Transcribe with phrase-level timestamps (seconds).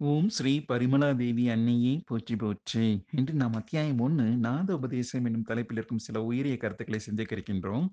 [0.00, 2.86] ஓம் ஸ்ரீ பரிமளாதேவி அன்னையே போற்றி போற்றி.
[3.10, 7.86] என்று நாம் அத்தியாயம் ஒன்று நாத உபதேசம் என்னும் தலைப்பில் இருக்கும் சில உயரிய கருத்துக்களை சிந்திக்க இருக்கின்றோம்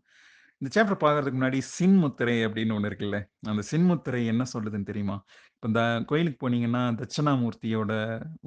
[0.62, 5.18] இந்த சாப்டர் பார்க்கறதுக்கு முன்னாடி சின்முத்திரை அப்படின்னு ஒன்று இருக்குல்ல அந்த சின்முத்திரை என்ன சொல்லுதுன்னு தெரியுமா?
[5.54, 7.94] இப்போ இந்த கோயிலுக்கு போனீங்கன்னா தட்சிணாமூர்த்தியோட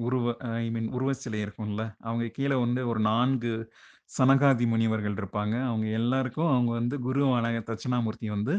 [0.07, 3.53] உருவ ஐ மீன் உருவ சிலை இருக்கும்ல அவங்க கீழே வந்து ஒரு நான்கு
[4.19, 5.55] சனகாதி முனிவர்கள் இருப்பாங்க.
[5.71, 8.57] அவங்க எல்லாருக்கும் அவங்க வந்து குருவான தட்சிணாமூர்த்தி வந்து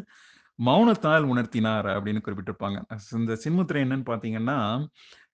[0.59, 2.79] மௌனத்தால் உணர்த்தினார் அப்படின்னு குறிப்பிட்டிருப்பாங்க.
[3.11, 4.57] இந்த சின்முத்திரை என்னன்னு பார்த்தீங்கன்னா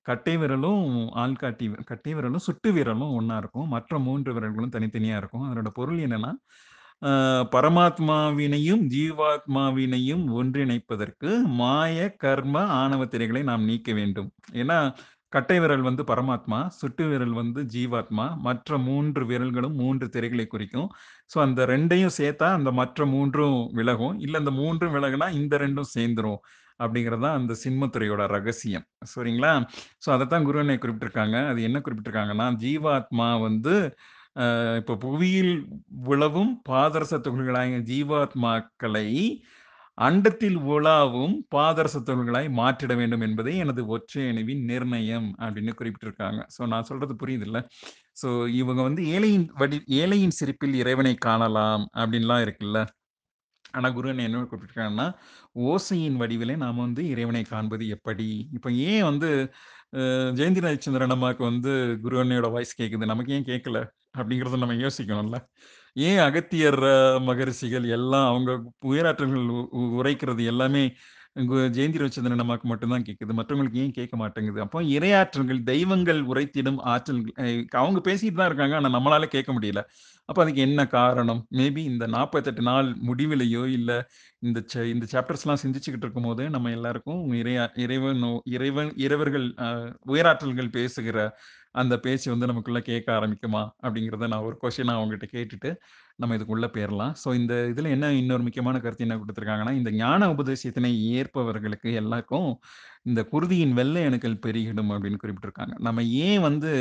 [0.02, 0.86] கட்டை விரலும்
[1.16, 3.68] ஆள்காட்டி கட்டை விரலும் சுட்டு விரலும் ஒன்றா இருக்கும்.
[3.68, 5.46] மற்ற மூன்று விரல்களும் தனித்தனியாக இருக்கும்.
[5.48, 6.34] அதனோட பொருள் என்னன்னா
[7.06, 14.30] ஆஹ் பரமாத்மாவினையும் ஜீவாத்மாவினையும் ஒன்றிணைப்பதற்கு மாய கர்ம ஆணவ திரைகளை நாம் நீக்க வேண்டும்.
[14.54, 14.78] ஏன்னா
[15.36, 20.90] கட்டை விரல் வந்து பரமாத்மா சுட்டு விரல் வந்து ஜீவாத்மா மற்ற மூன்று விரல்களும் மூன்று திரைகளை குறிக்கும்.
[21.34, 24.18] ஸோ அந்த ரெண்டையும் சேர்த்தா அந்த மற்ற மூன்றும் விலகும்.
[24.26, 26.42] இல்லை அந்த மூன்றும் விலகுனா இந்த ரெண்டும் சேர்ந்துரும்
[26.84, 28.86] அப்படிங்கிறது தான் அந்த சிம்மத்துறையோட ரகசியம்.
[29.14, 29.52] சரிங்களா?
[30.04, 31.38] ஸோ அதைத்தான் குருவனை குறிப்பிட்டிருக்காங்க.
[31.52, 33.76] அது என்ன குறிப்பிட்டிருக்காங்கன்னா ஜீவாத்மா வந்து
[34.82, 35.56] இப்போ புவியில்
[36.12, 39.08] உழவும் பாதரச துகள்களாக ஜீவாத்மாக்களை
[39.98, 46.42] அண்டத்தில் உலாவும் பாதரச துகள்களாய் மாற்றிட வேண்டும் என்பதே எனது ஒற்றை அணுவின் நிர்ணயம் அப்படின்னு குறிப்பிட்டிருக்காங்க.
[46.56, 47.60] ஸோ நான் சொல்றது புரியுது இல்ல
[48.16, 48.30] ஸோ
[48.62, 52.80] இவங்க வந்து ஏழையின் வடி ஏழையின் சிரிப்பில் இறைவனை காணலாம் அப்படின்லாம் இருக்குல்ல?
[53.74, 55.08] ஆனா குருவன் என்ன குறிப்பிட்டிருக்காங்கன்னா
[55.68, 58.28] ஓசையின் வடிவிலே நாம் வந்து இறைவனை காண்பது எப்படி?
[58.58, 59.30] இப்போ ஏன் வந்து
[60.00, 61.72] அஹ், ஜெயந்தி ரவிச்சந்திரன் அம்மாவுக்கு வந்து
[62.04, 63.80] குருவனையோட வாய்ஸ் கேட்குது நமக்கு ஏன் கேட்கல
[64.18, 65.38] அப்படிங்கிறத நம்ம யோசிக்கணும்ல.
[65.96, 68.52] ஏன் அகத்தியர் அஹ், மகரிஷிகள் எல்லாம் அவங்க
[68.86, 70.84] உயராற்றல்கள் உ- உ- உரைக்கிறது எல்லாமே
[71.42, 73.34] கு- ஜெயந்தி ரவிச்சந்திரன் அம்மாவுக்கு மட்டும்தான் கேட்குது.
[73.36, 74.62] மற்றவங்களுக்கு ஏன் கேட்க மாட்டேங்குது?
[74.62, 77.22] அப்போ இறையாற்றல்கள் தெய்வங்கள் உரைத்திடும் ஆற்றல்
[77.76, 78.76] அவங்க பேசிட்டு தான் இருக்காங்க.
[78.76, 79.82] ஆனால் நம்மளால கேட்க முடியல.
[80.30, 81.48] அப்போ அதுக்கு என்ன காரணம்?
[81.52, 83.98] மேபி இந்த நாற்பத்தெட்டு நாள் முடிவிலையோ இல்லை
[84.42, 91.18] இந்த ச- இந்த சாப்டர்ஸ்லாம் சிந்திச்சுக்கிட்டு இருக்கும்போது நம்ம எல்லாருக்கும் இறையா இறைவன் இறைவன் இறைவர்கள் அஹ், உயராற்றல்கள் பேசுகிற
[91.76, 93.62] அந்த பேச்சு வந்து நமக்குள்ள கேட்க ஆரம்பிக்குமா?
[93.84, 95.70] அப்படிங்கிறத நான் ஒரு கொஷினாக அவங்ககிட்ட கேட்டுட்டு
[96.16, 100.92] நம்ம இதுக்குள்ள போயிடலாம் ஸோ இந்த இதில் என்ன இன்னொரு முக்கியமான கருத்து என்ன கொடுத்துருக்காங்கன்னா இந்த ஞான உபதேசத்தினை
[101.14, 102.50] ஏற்பவர்களுக்கு எல்லாருக்கும்
[103.04, 105.76] இந்த குருதியின் வெள்ளை அணுக்கள் பெருகிடும் அப்படின்னு குறிப்பிட்டிருக்காங்க.
[105.80, 106.72] நம்ம ஏன் வந்து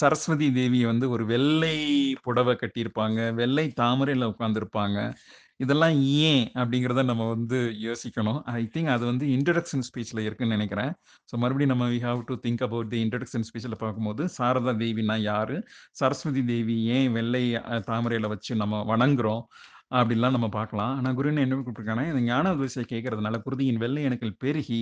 [0.00, 1.76] சரஸ்வதி தேவி வந்து ஒரு வெள்ளை
[2.22, 4.98] புடவை கட்டியிருப்பாங்க வெள்ளை தாமரையில் உட்காந்துருப்பாங்க
[5.60, 5.96] இதெல்லாம்
[6.28, 8.40] ஏன் அப்படிங்கிறத நம்ம வந்து யோசிக்கணும்.
[8.58, 10.92] ஐ திங்க் அது வந்து இன்ட்ரடக்ஷன் ஸ்பீச்சில் இருக்குன்னு நினைக்கிறேன்.
[11.30, 15.54] ஸோ மறுபடியும் நம்ம we have to think about the introduction ஸ்பீச்சில் பார்க்கும்போது சாரதா தேவினா யார்?
[16.00, 17.44] சரஸ்வதி தேவி ஏன் வெள்ளை
[17.90, 19.42] தாமரையில் வச்சு நம்ம வணங்குறோம்?
[19.98, 20.94] அப்படிலாம் நம்ம பார்க்கலாம்.
[20.98, 24.80] ஆனால் குருன்னு என்ன கூப்பிட்டுருக்காங்கன்னா இந்த ஞான உபதேசத்தை கேட்கறதுனால குருதியின் வெள்ளை அணுக்கள் பெருகி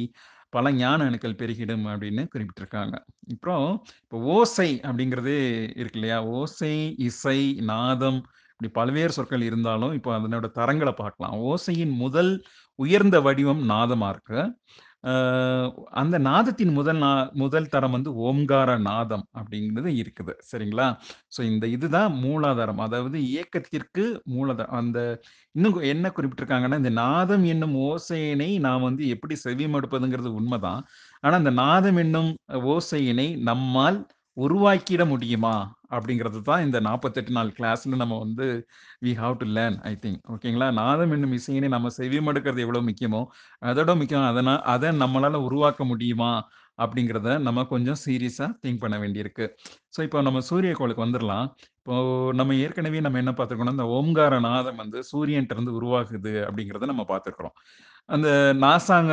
[0.55, 2.97] பல ஞான அணுக்கள் பெருகிடும் அப்படின்னு குறிப்பிட்டிருக்காங்க.
[3.35, 3.67] அப்புறம்
[4.05, 5.35] இப்போ ஓசை அப்படிங்கிறது
[5.81, 6.19] இருக்கு இல்லையா?
[6.41, 6.75] ஓசை
[7.09, 7.39] இசை
[7.73, 8.21] நாதம்
[8.57, 11.35] இப்படி பல்வேறு சொற்கள் இருந்தாலும் இப்போ அதனோட தரங்களை பார்க்கலாம்.
[11.51, 12.31] ஓசையின் முதல்
[12.79, 14.41] உயர்ந்த வடிவம் நாதமாக இருக்கு
[16.01, 17.11] அந்த நாதத்தின் முதல் நா
[17.43, 20.33] முதல் தரம் வந்து ஓம்கார நாதம் அப்படிங்கிறது இருக்குது.
[20.51, 20.87] சரிங்களா?
[21.35, 22.81] ஸோ இந்த இதுதான் மூலாதாரம்.
[22.87, 24.75] அதாவது இயக்கத்திற்கு மூலாதாரம்.
[24.81, 24.99] அந்த
[25.57, 30.83] இன்னும் என்ன குறிப்பிட்டிருக்காங்கன்னா இந்த நாதம் என்னும் ஓசையினை நாம் வந்து எப்படி செவிமடுப்பதுங்கிறது உண்மைதான்.
[31.25, 32.33] ஆனால் அந்த நாதம் என்னும்
[32.75, 34.01] ஓசையினை நம்மால்
[34.37, 35.57] உருவாக்கிட முடியுமா?
[35.91, 38.47] அப்படிங்கிறது தான் இந்த நாற்பத்தெட்டு நாள் கிளாஸ்ல நம்ம வந்து
[39.03, 43.23] we have to learn I think ஓகேங்களா நாதம் என்னும் இசையினை நம்ம செவிமடுக்கிறது எவ்வளவு முக்கியமோ
[43.63, 46.33] அதோட முக்கியம் அதனால் அதை நம்மளால உருவாக்க முடியுமா?
[46.79, 49.47] அப்படிங்கிறத நம்ம கொஞ்சம் சீரியஸாக திங்க் பண்ண வேண்டியிருக்கு.
[49.95, 51.47] ஸோ இப்போ நம்ம சூரிய கோளுக்கு வந்துடலாம்
[51.79, 51.97] இப்போ
[52.41, 57.57] நம்ம ஏற்கனவே நம்ம என்ன பார்த்துருக்கோம்னா இந்த ஓம்கார நாதம் வந்து சூரியன்ட்டு இருந்து உருவாகுது அப்படிங்கிறத நம்ம பார்த்துருக்குறோம்.
[58.09, 58.29] அந்த
[58.65, 59.13] நாசாங்க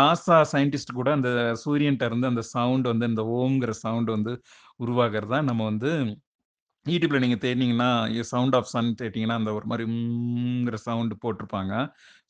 [0.00, 1.30] நாசா சயின்டிஸ்ட் கூட அந்த
[1.64, 4.32] சூரியன்ட்ட இருந்து அந்த சவுண்ட் வந்து இந்த ஓம்ங்கிற சவுண்ட் வந்து
[4.84, 5.90] உருவாகிறதா நம்ம வந்து
[6.86, 7.90] யூடியூப்ல நீங்க தேடினீங்கன்னா
[8.32, 11.72] சவுண்ட் ஆஃப் சன் தேட்டிங்கன்னா அந்த ஒரு மாதிரிங்கிற சவுண்டு போட்டிருப்பாங்க.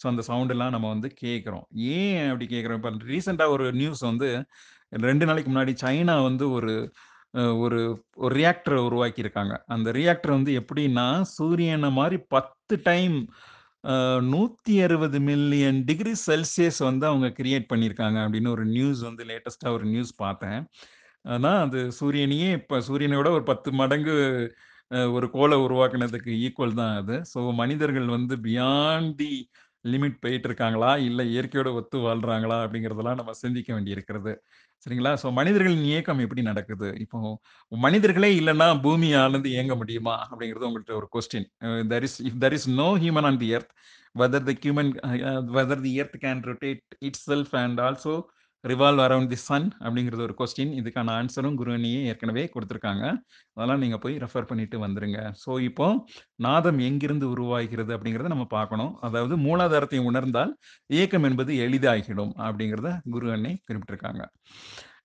[0.01, 1.67] ஸோ அந்த சவுண்டெல்லாம் நம்ம வந்து கேட்குறோம்.
[1.97, 2.79] ஏன் அப்படி கேட்குறோம்?
[2.81, 4.29] இப்போ ரீசெண்டாக ஒரு நியூஸ் வந்து
[5.09, 6.75] ரெண்டு நாளைக்கு முன்னாடி சைனா வந்து ஒரு
[7.65, 7.81] ஒரு
[8.25, 9.55] ஒரு ரியாக்டரை உருவாக்கியிருக்காங்க.
[9.75, 11.07] அந்த ரியாக்டர் வந்து எப்படின்னா
[11.37, 13.17] சூரியனை மாதிரி பத்து டைம்
[14.35, 19.87] நூற்றி அறுபது மில்லியன் டிகிரி செல்சியஸ் வந்து அவங்க கிரியேட் பண்ணியிருக்காங்க அப்படின்னு ஒரு நியூஸ் வந்து லேட்டஸ்ட்டாக ஒரு
[19.95, 20.61] நியூஸ் பார்த்தேன்.
[21.25, 24.15] ஆனால் அது சூரியனையே இப்போ சூரியனோட ஒரு பத்து மடங்கு
[24.91, 27.17] அஹ், ஒரு கோளை உருவாக்குனதுக்கு ஈக்குவல் தான் அது.
[27.31, 29.31] ஸோ மனிதர்கள் வந்து பியாண்ட் தி
[29.85, 32.59] லிமிட் போயிட்டு இருக்காங்களா இல்லை இயற்கையோட ஒத்து வாழ்றாங்களா?
[32.65, 34.33] அப்படிங்கிறதெல்லாம் நம்ம சிந்திக்க வேண்டியிருக்கிறது.
[34.87, 35.13] சரிங்களா?
[35.23, 36.89] ஸோ மனிதர்களின் இயக்கம் எப்படி நடக்குது?
[37.05, 37.19] இப்போ
[37.73, 40.17] மனிதர்களே இல்லைன்னா பூமி ஆனது இயங்க முடியுமா?
[40.25, 41.49] அப்படிங்கிறது உங்கள்கிட்ட ஒரு question
[41.93, 43.73] there is if there is no human on the earth
[44.15, 44.91] whether the human
[45.57, 46.83] whether the earth can rotate
[47.25, 48.15] itself and also
[48.65, 53.05] revolve around the sun அப்படிங்கிறது ஒரு கொஸ்டின் இதுக்கான ஆன்சரும் குருவனியே ஏற்கனவே கொடுத்துருக்காங்க.
[53.53, 55.19] அதெல்லாம் நீங்கள் போய் ரெஃபர் பண்ணிட்டு வந்துருங்க.
[55.45, 55.87] ஸோ இப்போ
[56.37, 58.99] நாதம் எங்கிருந்து உருவாகிறது அப்படிங்கிறத நம்ம பார்க்கணும்.
[59.01, 60.53] அதாவது மூலாதாரத்தை உணர்ந்தால்
[60.91, 64.23] இயக்கம் என்பது எளிதாகிடும் அப்படிங்கிறத குரு அன்னை குறிப்பிட்டிருக்காங்க.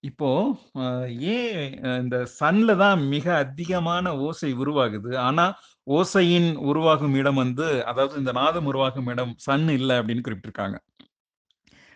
[0.02, 0.30] இப்போ
[1.32, 1.56] ஏன்
[2.02, 5.18] இந்த சன்ல தான் மிக அதிகமான ஓசை உருவாகுது.
[5.20, 5.46] ஆனா,
[5.88, 10.78] ஓசையின் உருவாகும் இடம் வந்து அதாவது இந்த நாதம் உருவாகும் இடம் சன் இல்லை அப்படின்னு குறிப்பிட்டிருக்காங்க.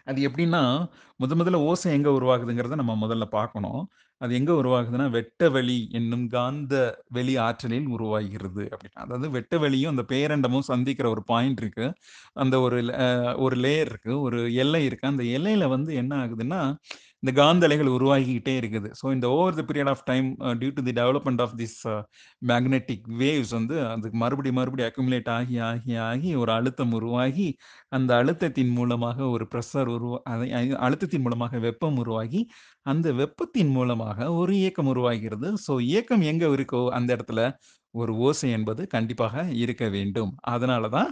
[0.08, 0.62] அது எப்படின்னா,
[1.20, 3.82] முத முதல்ல ஓசை எங்க உருவாகுதுங்கிறத நம்ம முதல்ல பார்க்கணும்.
[4.22, 6.74] அது எங்க உருவாகுதுன்னா, வெட்ட வெளி என்னும் காந்த
[7.10, 11.88] வெளி ஆற்றலில் உருவாகிறது அப்படின்னா அதாவது வெட்ட வெளியும், அந்த பேரண்டமும் சந்திக்கிற ஒரு பாயிண்ட் இருக்கு.
[12.36, 12.80] அந்த ஒரு
[13.40, 14.14] ஒரு லேயர் இருக்கு.
[14.22, 15.08] ஒரு எல்லை இருக்கு.
[15.08, 16.62] அந்த எல்லையில வந்து என்ன ஆகுதுன்னா,
[17.24, 18.90] இந்த காந்த அலைகள் உருவாகிக்கிட்டே இருக்குது.
[19.00, 20.26] ஸோ இந்த over the period of time
[20.62, 21.78] due to the development of this
[22.42, 27.48] magnetic waves வந்து அதுக்கு மறுபடியும் மறுபடியும் அக்யூமுலேட் ஆகி, ஆகி, ஆகி ஒரு அழுத்தம் உருவாகி,
[27.90, 30.50] அந்த அழுத்தத்தின் மூலமாக ஒரு ப்ரெஷர் உருவா அதை
[30.88, 32.42] அழுத்தத்தின் மூலமாக வெப்பம் உருவாகி,
[32.86, 35.50] அந்த வெப்பத்தின் மூலமாக ஒரு இயக்கம் உருவாகிறது.
[35.68, 37.42] ஸோ இயக்கம் எங்கே இருக்கோ, அந்த இடத்துல
[38.02, 40.32] ஒரு ஓசை என்பது கண்டிப்பாக இருக்க வேண்டும்.
[40.54, 41.10] அதனால தான்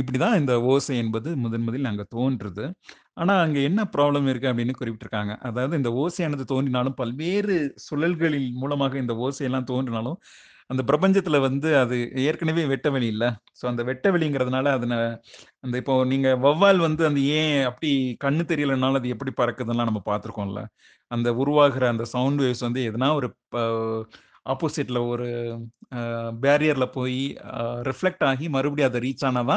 [0.00, 2.64] இப்படி தான் இந்த ஓசை என்பது முதன் முதலில் அங்கே தோன்றுது.
[3.20, 5.34] ஆனால் அங்கே என்ன ப்ராப்ளம் இருக்குது அப்படின்னு குறிப்பிட்டிருக்காங்க.
[5.48, 10.18] அதாவது இந்த ஓசையானது தோன்றினாலும் பல்வேறு சுழல்களின் மூலமாக இந்த ஓசையெல்லாம் தோன்றினாலும்,
[10.72, 11.96] அந்த பிரபஞ்சத்துல வந்து அது
[12.26, 13.28] ஏற்கனவே வெட்ட இல்லை
[13.60, 14.12] ஸோ அந்த வெட்ட
[14.78, 14.98] அதனை
[15.64, 17.90] அந்த இப்போ நீங்க வௌவால் வந்து அந்த ஏன் அப்படி
[18.24, 20.62] கண்ணு தெரியலைனாலும் அது எப்படி பறக்குதுன்னா நம்ம பார்த்துருக்கோம்ல.
[21.10, 23.56] அந்த உருவாகிற அந்த சவுண்ட் வேவ்ஸ் வந்து எதனா ஒரு ப
[24.46, 25.26] ஆப்போசிட்ல ஒரு
[26.42, 27.18] பேரியர்ல போய்
[27.88, 29.56] ரிஃப்ளெக்ட் ஆகி மறுபடியும் அதை ரீச் ஆனா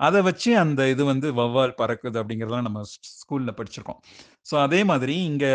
[0.00, 4.00] அதை வச்சு அந்த இது வந்து வௌவால் பறக்குது அப்படிங்கிறதெல்லாம் நம்ம ஸ் ஸ்கூல்ல படிச்சிருக்கோம்.
[4.50, 5.46] ஸோ அதே மாதிரி இங்க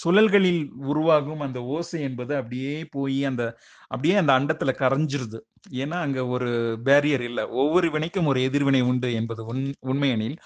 [0.00, 3.44] சுழல்களில் உருவாகும் அந்த ஓசை என்பது அப்படியே போய் அந்த
[3.88, 5.38] அப்படியே அந்த அண்டத்துல கரைஞ்சிருது.
[5.76, 6.50] ஏன்னா, அங்க ஒரு
[6.84, 10.36] பேரியர் இல்லை ஒவ்வொரு வினைக்கும் ஒரு எதிர்வினை உண்டு என்பது உண் உண்மையெனில்,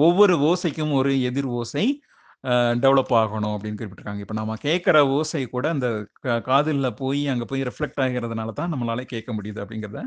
[0.00, 1.86] ஒவ்வொரு ஓசைக்கும் ஒரு எதிர் ஓசை
[2.82, 4.22] டெவலப் ஆகணும் அப்படின்னு குறிப்பிட்டிருக்காங்க.
[4.24, 5.88] இப்போ நம்ம கேட்குற ஓசை கூட அந்த
[6.24, 10.02] க போய் அங்கே போய் ரிஃப்ளெக்ட் ஆகிறதுனால தான் நம்மளால கேட்க முடியுது அப்படிங்கிறத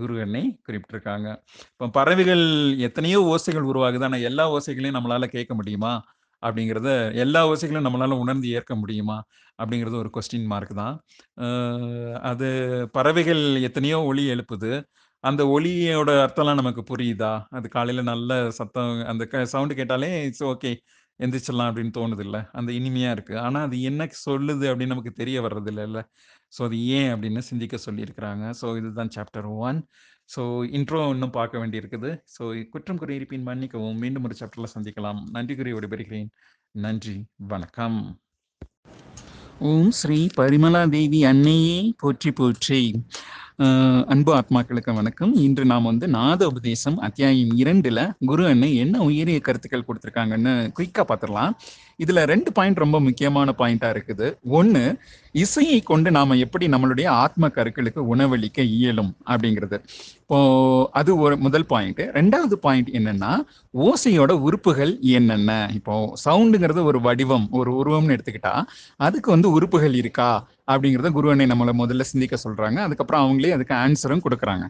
[0.00, 1.28] குரு அன்னை குறிப்பிட்டிருக்காங்க.
[1.72, 2.44] இப்போ பறவைகள்
[2.88, 4.06] எத்தனையோ ஓசைகள் உருவாகுது.
[4.08, 5.92] ஆனால் எல்லா ஓசைகளையும் நம்மளால கேட்க முடியுமா?
[6.42, 6.90] அப்படிங்கிறத
[7.24, 9.18] எல்லா ஓசைகளையும் நம்மளால உணர்ந்து ஏற்க முடியுமா?
[9.58, 10.94] அப்படிங்கிறது ஒரு கொஸ்டின் மார்க் தான்.
[12.30, 12.48] அது
[12.92, 14.72] பறவைகள் எத்தனையோ ஒலி எழுப்புது.
[15.24, 17.32] அந்த ஒளியோட அர்த்தம்லாம் நமக்கு புரியுதா?
[17.56, 19.44] அது காலையில் நல்ல சத்தம் அந்த க
[19.80, 20.72] கேட்டாலே இட்ஸ் ஓகே.
[21.24, 26.00] எந்திரிச்சிடலாம் அப்படின்னு தோணுதில்ல அந்த இனிமையாக இருக்குது ஆனால் அது என்ன சொல்லுது அப்படின்னு நமக்கு தெரிய வர்றதில்லல்ல.
[26.52, 28.44] ஸோ அது ஏன் அப்படின்னு சிந்திக்க சொல்லியிருக்கிறாங்க.
[28.60, 29.80] ஸோ இதுதான் சாப்டர் ஒன்
[30.36, 30.42] ஸோ
[30.78, 32.10] இன்ட்ரோ இன்னும் பார்க்க வேண்டியிருக்குது.
[32.36, 33.98] ஸோ குற்றம் குறை இருப்பின் மன்னிக்கவும்.
[33.98, 35.20] மீண்டும் ஒரு சாப்டரில் சந்திக்கலாம்.
[35.30, 36.30] நன்றி குறி விடைபெறுகிறேன்.
[36.70, 37.16] நன்றி.
[37.36, 38.00] வணக்கம்.
[39.68, 42.78] ஓம் ஸ்ரீ பரிமளா தேவி அன்னையே போற்றி போற்றி.
[44.12, 45.32] அன்பு ஆத்மாக்களுக்கு வணக்கம்.
[45.46, 51.52] இன்று நாம் வந்து நாத உபதேசம் அத்தியாயம் இரண்டுல குரு அண்ணன் என்ன உயரிய கருத்துக்கள் கொடுத்துருக்காங்கன்னு குயிக்கா பார்த்துடலாம்
[52.04, 54.28] இதுல ரெண்டு பாயிண்ட் ரொம்ப முக்கியமான பாயிண்ட்டா இருக்குது.
[54.58, 54.84] ஒன்று
[55.32, 59.78] இசையை கொண்டு நாம எப்படி நம்மளுடைய ஆத்ம கருக்களுக்கு உணவளிக்க இயலும் அப்படிங்கிறது.
[60.20, 60.38] இப்போ
[60.92, 62.00] அது ஒரு முதல் பாயிண்ட்.
[62.00, 63.30] ரெண்டாவது பாயிண்ட் என்னன்னா,
[63.74, 65.70] ஓசையோட உறுப்புகள் என்னென்ன?
[65.74, 65.94] இப்போ
[66.24, 68.62] சவுண்டுங்கிறது ஒரு வடிவம், ஒரு உருவம்னு எடுத்துக்கிட்டா,
[68.96, 70.46] அதுக்கு வந்து உறுப்புகள் இருக்கா?
[70.72, 72.78] அப்படிங்கிறத குருவனை நம்மளை முதல்ல சிந்திக்க சொல்றாங்க.
[72.86, 74.66] அதுக்கப்புறம் அவங்களே அதுக்கு ஆன்சரும் கொடுக்குறாங்க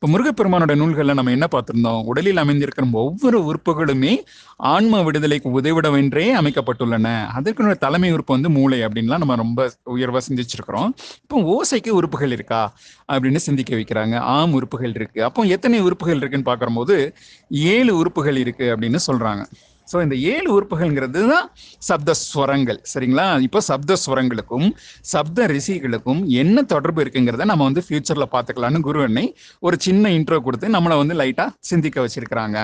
[0.00, 2.02] இப்போ முருகப்பெருமானோட நூல்களில் நம்ம என்ன பார்த்திருந்தோம்?
[2.04, 4.12] உடலில் அமைந்திருக்கிற ஒவ்வொரு உறுப்புகளுமே
[4.56, 7.06] ஆன்ம விடுதலைக்கு உதவிடவென்றே அமைக்கப்பட்டுள்ளன.
[7.38, 9.66] அதற்குன்னு தலைமை உறுப்பு வந்து மூளை அப்படின்லாம் நம்ம ரொம்ப
[9.98, 10.88] உயர்வாக சிந்திச்சிருக்கிறோம்.
[11.22, 12.62] இப்போ ஓசைக்கு உறுப்புகள் இருக்கா?
[13.12, 14.16] அப்படின்னு சிந்திக்க வைக்கிறாங்க.
[14.16, 15.24] ஆம் உறுப்புகள் இருக்கு.
[15.24, 17.14] அப்போ எத்தனை உறுப்புகள் இருக்குன்னு பார்க்கும்போது
[17.50, 19.44] ஏழு உறுப்புகள் இருக்கு அப்படின்னு சொல்றாங்க.
[19.90, 21.46] ஸோ இந்த ஏழு உறுப்புகள்ங்கிறது தான்
[21.88, 22.78] சப்த ஸ்வரங்கள்.
[22.92, 23.26] சரிங்களா?
[23.46, 24.66] இப்போ சப்த ஸ்வரங்களுக்கும்,
[25.12, 29.26] சப்த ரிஷிகளுக்கும் என்ன தொடர்பு இருக்குங்கிறத நம்ம வந்து ஃபியூச்சரில் பார்த்துக்கலாம்னு குரு அன்னை
[29.66, 32.58] ஒரு சின்ன இன்ட்ரோ கொடுத்து நம்மளை வந்து லைட்டாக சிந்திக்க வச்சிருக்கிறாங்க.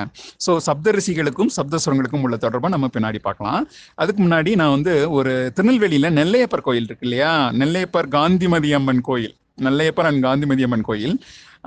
[0.46, 3.62] ஸோ சப்த ரிஷிகளுக்கும், சப்த ஸ்வரங்களுக்கும் உள்ள தொடர்பை நம்ம பின்னாடி பார்க்கலாம்.
[4.02, 7.32] அதுக்கு முன்னாடி நான் வந்து ஒரு திருநெல்வேலியில் நெல்லையப்பர் கோயில் இருக்கு இல்லையா?
[7.62, 9.34] நெல்லையப்பர் காந்திமதி அம்மன் கோயில்.
[9.64, 11.16] நெல்லையப்பர் அண்ட் காந்திமதி அம்மன் கோயில்.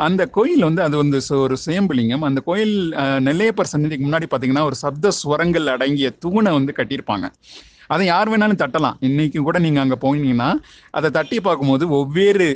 [0.05, 2.25] அந்த கோயில் வந்து அது வந்து ஒரு சுயம்புலிங்கம்.
[2.29, 2.75] அந்த கோயில்
[3.27, 7.27] நெல்லையப்பர் சன்னதிக்கு முன்னாடி பார்த்தீங்கன்னா, ஒரு சப்த ஸ்வரங்கள் அடங்கிய தூணை வந்து கட்டியிருப்பாங்க.
[7.93, 8.97] அதை யார் வேணாலும் தட்டலாம்.
[9.07, 10.49] இன்னைக்கு கூட நீங்கள் அங்கே போனீங்கன்னா,
[10.97, 12.47] அதை தட்டி பார்க்கும்போது ஒவ்வேறு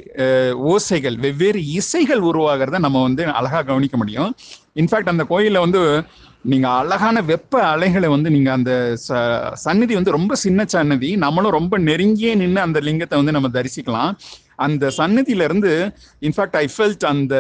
[0.72, 4.34] ஓசைகள், வெவ்வேறு இசைகள் உருவாகிறத நம்ம வந்து அழகாக கவனிக்க முடியும்.
[4.82, 5.82] இன்ஃபேக்ட் அந்த கோயிலில் வந்து
[6.52, 8.72] நீங்கள் அழகான வெப்ப அலைகளை வந்து நீங்கள் அந்த
[9.08, 9.18] ச
[9.66, 11.10] சந்நிதி வந்து ரொம்ப சின்ன சன்னதி.
[11.26, 14.12] நம்மளும் ரொம்ப நெருங்கியே நின்று அந்த லிங்கத்தை வந்து நம்ம தரிசிக்கலாம்.
[14.68, 15.72] அந்த சன்னதியில இருந்து
[16.28, 17.36] இன்ஃபேக்ட் ஐ ஃபெல்ட் அந்த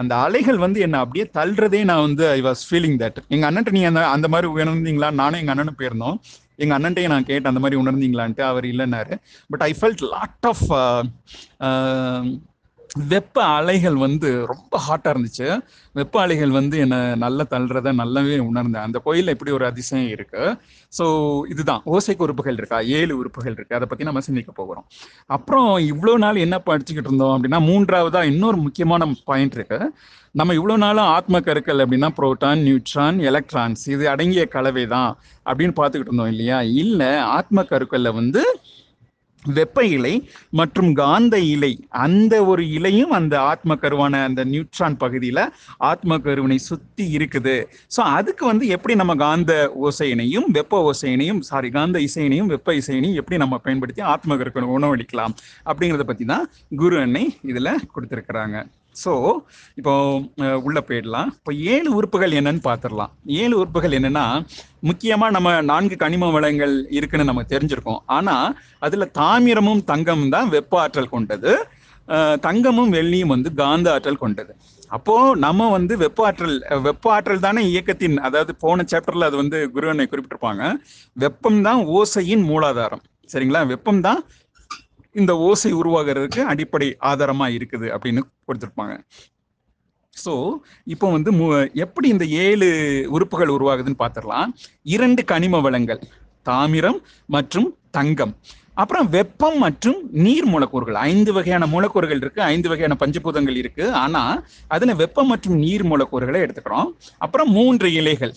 [0.00, 3.20] அந்த அலைகள் வந்து என்ன அப்படியே தள்ளுறதே நான் வந்து ஐ வாஸ் ஃபீலிங் தட்.
[3.34, 5.10] எங்க அண்ணன்ட்ட நீங்க அந்த அந்த மாதிரி உணர்ந்தீங்களா?
[5.20, 6.18] நானும் எங்க அண்ணனும் போயிருந்தோம்.
[6.62, 8.42] எங்க அண்ணன்ட்டையும் நான் கேட்டேன் அந்த மாதிரி உணர்ந்தீங்களான்ட்டு.
[8.50, 9.14] அவர் இல்லைன்னாரு
[9.50, 10.64] but I felt lot of
[12.94, 15.62] வெப்ப அலைகள் வந்து ரொம்ப ஹாட்டாக இருந்துச்சு.
[15.92, 18.82] வெப்ப அலைகள் வந்து என்னை நல்லா தள்ளுறத நல்லாவே உணர்ந்தேன்.
[18.82, 20.42] அந்த கோயிலில் இப்படி ஒரு அதிசயம் இருக்கு.
[20.98, 21.04] ஸோ
[21.48, 21.82] இதுதான்.
[21.84, 22.80] ஓசைக்கு உறுப்புகள் இருக்கா?
[22.80, 23.76] ஏழு உறுப்புகள் இருக்கு.
[23.76, 24.86] அதை பற்றி நம்ம சிந்திக்க போகிறோம்.
[25.26, 29.80] அப்புறம் இவ்வளோ நாள் என்ன படிச்சுக்கிட்டு இருந்தோம் அப்படின்னா மூன்றாவதாக இன்னொரு முக்கியமான பாயிண்ட் இருக்கு.
[30.30, 35.10] நம்ம இவ்வளோ நாளும் ஆத்ம கருக்கள் அப்படின்னா புரோட்டான் நியூட்ரான் எலக்ட்ரான்ஸ் இது அடங்கிய கலவை தான்
[35.46, 36.62] அப்படின்னு பார்த்துக்கிட்டு இருந்தோம் இல்லையா?
[36.62, 38.42] இல்லை ஆத்ம கருக்களில் வந்து
[39.58, 40.12] வெப்ப இலை
[40.60, 45.42] மற்றும் காந்த இலை அந்த ஒரு இலையும் அந்த ஆத்ம கருவான அந்த நியூட்ரான் பகுதியில்
[45.90, 47.56] ஆத்ம கருவினை சுற்றி இருக்குது.
[47.96, 49.52] ஸோ அதுக்கு வந்து எப்படி நம்ம காந்த
[49.88, 55.36] ஓசையினையும் வெப்ப ஓசையினையும் சாரி காந்த இசையினையும் வெப்ப இசையினையும் எப்படி நம்ம பயன்படுத்தி ஆத்ம கருக்கு உணவளிக்கலாம்
[55.66, 56.46] அப்படிங்கிறத பற்றி தான்
[56.82, 58.56] குரு அன்னை இதில் கொடுத்துருக்குறாங்க.
[59.02, 59.12] ஸோ
[59.78, 59.92] இப்போ
[60.66, 61.28] உள்ளே போயிடலாம்.
[61.38, 64.26] இப்போ ஏழு உறுப்புகள் என்னன்னு பார்த்துடலாம் ஏழு உறுப்புகள் என்னன்னா
[64.88, 68.02] முக்கியமாக நம்ம நான்கு கனிம வளங்கள் இருக்குன்னு நம்ம தெரிஞ்சிருக்கோம்.
[68.16, 68.54] ஆனால்
[68.86, 71.52] அதில் தாமிரமும் தங்கமும் தான் வெப்ப ஆற்றல் கொண்டது.
[72.46, 74.52] தங்கமும் வெள்ளியும் வந்து காந்த ஆற்றல் கொண்டது.
[74.96, 80.06] அப்போ நம்ம வந்து வெப்ப ஆற்றல் வெப்ப ஆற்றல் தானே இயக்கத்தின் அதாவது போன சாப்டர்ல அது வந்து குருவனை
[80.08, 80.64] குறிப்பிட்டிருப்பாங்க.
[81.24, 83.02] வெப்பம் தான் ஓசையின் மூலாதாரம்.
[83.32, 83.62] சரிங்களா?
[83.72, 84.20] வெப்பம் தான்
[85.14, 89.00] இந்த ஓசை உருவாகிறதுக்கு அடிப்படை ஆதாரமா இருக்குது அப்படின்னு கொடுத்துருப்பாங்க.
[90.24, 90.52] ஸோ
[90.84, 94.44] இப்போ வந்து மு- எப்படி இந்த ஏழு உறுப்புகள் உருவாகுதுன்னு பார்த்துடலாம்
[94.82, 96.00] இரண்டு கனிம வளங்கள்
[96.42, 98.36] தாமிரம் மற்றும் தங்கம்.
[98.74, 100.94] அப்புறம் வெப்பம் மற்றும் நீர் மூலக்கூறுகள்.
[100.94, 103.92] ஐந்து வகையான மூலக்கூறுகள் இருக்கு ஐந்து வகையான பஞ்சபூதங்கள் இருக்கு.
[103.92, 106.92] ஆனா அதுல வெப்பம் மற்றும் நீர் மூலக்கூறுகளை எடுத்துக்கிறோம்.
[107.18, 108.34] அப்புறம் மூன்று இலைகள்.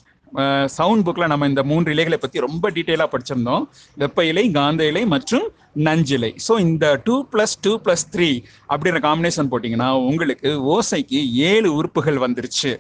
[0.78, 3.64] சவுண்ட் புக்கில் நம்ம இந்த மூன்று இலைகளை பற்றி ரொம்ப டீட்டெயிலாக படிச்சிருந்தோம்.
[4.02, 5.46] வெப்ப இலை காந்த இலை மற்றும்
[5.88, 8.30] நஞ்சிலை ஸோ இந்த two plus two plus three
[8.72, 12.74] அப்படின்ற காம்பினேஷன் போட்டிங்கன்னா உங்களுக்கு ஓசைக்கு ஏழு உறுப்புகள் வந்துருச்சு.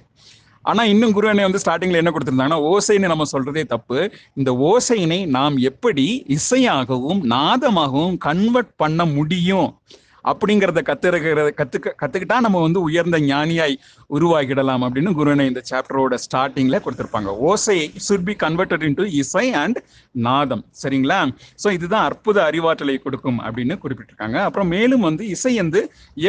[0.70, 4.00] ஆனால் இன்னும் குருவனை வந்து ஸ்டார்டிங்ல என்ன கொடுத்துருந்தாங்கன்னா ஓசைன்னு நம்ம சொல்றதே தப்பு.
[4.40, 6.06] இந்த ஓசையினை நாம் எப்படி
[6.38, 9.70] இசையாகவும் நாதமாகவும் கன்வெர்ட் பண்ண முடியும்?
[10.32, 13.76] அப்படிங்கிறத கத்துருக்கிறது கத்துக்க கத்துக்கிட்டா நம்ம வந்து உயர்ந்த ஞானியாய்
[14.18, 17.32] உருவாகிடலாம் அப்படின்னு குருவனை இந்த சாப்டரோட ஸ்டார்டிங்ல கொடுத்துருப்பாங்க.
[17.50, 19.80] ஓசை சுட் பி கன்வெர்டட் இன்டு இசை அண்ட்
[20.28, 20.64] நாதம்.
[20.84, 21.20] சரிங்களா?
[21.64, 24.38] ஸோ இதுதான் அற்புத அறிவாற்றலை கொடுக்கும் அப்படின்னு குறிப்பிட்டிருக்காங்க.
[24.48, 25.82] அப்புறம் மேலும் வந்து இசை வந்து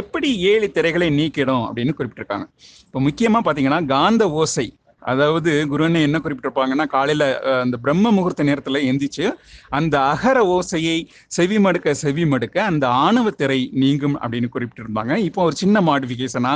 [0.03, 2.47] எப்படி ஏழு திரைகளை நீக்கிடும் அப்படின்னு குறிப்பிட்டிருக்காங்க.
[2.87, 4.67] இப்போ முக்கியமாக பார்த்தீங்கன்னா காந்த ஓசை.
[5.03, 7.25] அதாவது குருவனை என்ன குறிப்பிட்டிருப்பாங்கன்னா காலையில
[7.63, 9.25] அந்த பிரம்ம முகூர்த்த நேரத்துல எந்திரிச்சு
[9.69, 15.17] அந்த அகர ஓசையை செவி மடுக்க செவி மடுக்க அந்த ஆணவ திரை நீங்கும் அப்படின்னு குறிப்பிட்டிருந்தாங்க.
[15.17, 16.53] இப்போ ஒரு சின்ன மாடிஃபிகேஷனா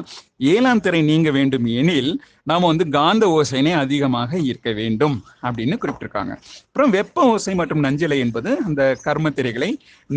[0.51, 2.13] ஏழாம் திரை நீங்க வேண்டும் எனில்
[2.51, 5.15] நாம வந்து காந்த ஓசைனே அதிகமாக ஈர்க்க வேண்டும்
[5.47, 6.33] அப்படின்னு குறிப்பிட்டிருக்காங்க.
[6.67, 9.69] அப்புறம் வெப்ப ஓசை மற்றும் நஞ்சிலை என்பது அந்த கர்ம திரைகளை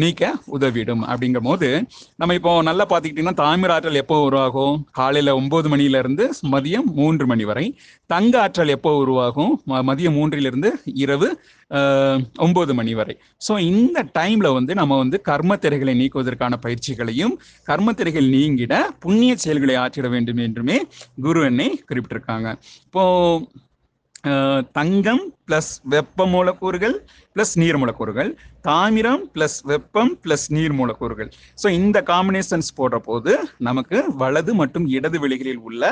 [0.01, 1.69] நீக்க உதவிடும் அப்படிங்கும் போது
[2.15, 4.75] நம்ம இப்போ நல்லா பார்த்துக்கிட்டீங்கன்னா தாமிர ஆற்றல் எப்போ உருவாகும்?
[4.91, 7.65] காலையில ஒன்பது மணியிலிருந்து மதியம் மூன்று மணி வரை.
[8.13, 9.53] தங்க ஆற்றல் எப்போ உருவாகும்?
[9.91, 10.71] மதியம் மூன்றிலிருந்து
[11.05, 11.29] இரவு
[12.45, 13.15] ஒன்பது மணி வரை.
[13.47, 17.33] ஸோ இந்த டைம்ல வந்து நம்ம வந்து கர்ம திரைகளை நீக்குவதற்கான பயிற்சிகளையும்
[17.69, 20.77] கர்ம திரைகள் நீங்கிட புண்ணிய செயல்களை ஆற்றிட வேண்டும் என்றுமே
[21.27, 22.49] குரு எண்ணை குறிப்பிட்டிருக்காங்க.
[22.87, 23.03] இப்போ
[24.77, 26.95] தங்கம் பிளஸ் வெப்ப மூலக்கூறுகள்
[27.35, 28.29] பிளஸ் நீர் மூலக்கூறுகள்
[28.67, 31.29] தாமிரம் பிளஸ் வெப்பம் பிளஸ் நீர் மூலக்கூறுகள்.
[31.61, 33.33] ஸோ இந்த காம்பினேஷன்ஸ் போடுற போது
[33.67, 35.83] நமக்கு வலது மற்றும் இடது வெளிகளில் உள்ள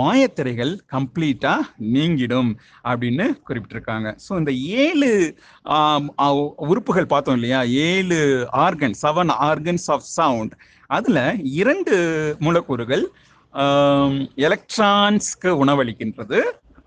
[0.00, 2.50] மாயத்திரைகள் கம்ப்ளீட்டாக நீங்கிடும்
[2.92, 4.10] அப்படின்னு குறிப்பிட்டிருக்காங்க.
[4.26, 5.10] ஸோ இந்த ஏழு
[6.70, 7.62] உறுப்புகள் பார்த்தோம் இல்லையா?
[7.90, 8.20] ஏழு
[8.66, 10.54] organ seven organs of sound
[10.96, 11.24] அதில்
[11.60, 11.94] இரண்டு
[12.46, 13.06] மூலக்கூறுகள்
[14.46, 16.38] எலக்ட்ரான்ஸ்க்கு உணவளிக்கின்றது.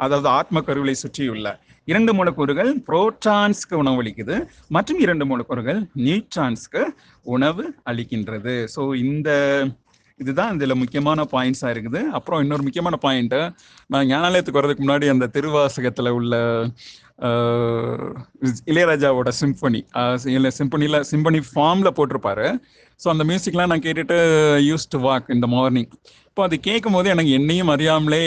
[0.06, 1.48] அதாவது ஆத்ம கருவிலை சுற்றியுள்ள
[1.92, 4.38] இரண்டு மூலக்கூறுகள் புரோட்டான்ஸ்க்கு உணவளிக்குது
[4.76, 6.82] மற்றும் இரண்டு மூலக்கூறுகள் நியூட்ரான்ஸ்க்கு
[7.36, 8.56] உணவு அளிக்கின்றது.
[8.76, 9.30] ஸோ இந்த
[10.20, 12.00] இதுதான் இதில் முக்கியமான பாயிண்ட்ஸாக இருக்குது.
[12.18, 13.42] அப்புறம் இன்னொரு முக்கியமான பாயிண்ட்டு
[13.94, 16.36] நான் ஞானாலயத்துக்கு வர்றதுக்கு முன்னாடி அந்த திருவாசகத்தில் உள்ள
[18.72, 19.82] இளையராஜாவோட சிம்பனி
[20.38, 22.48] இல்லை சிம்பனியில் சிம்பனி ஃபார்மில் போட்டிருப்பாரு.
[23.04, 24.18] ஸோ அந்த மியூசிக்லாம் நான் கேட்டுட்டு
[24.70, 25.90] யூஸ் டு வாக் இந்த மார்னிங்
[26.30, 28.26] இப்போ அது கேட்கும் போது எனக்கு என்னையும் அறியாமலே